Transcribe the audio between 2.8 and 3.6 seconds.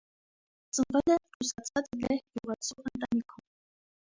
ընտանիքում։